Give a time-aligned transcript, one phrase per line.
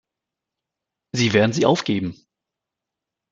[1.15, 2.17] Sie werden sie aufgeben!